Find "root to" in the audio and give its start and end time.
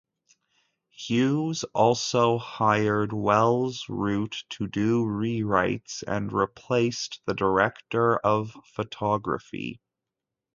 3.87-4.65